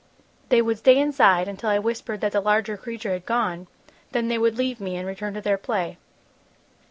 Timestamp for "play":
5.59-5.99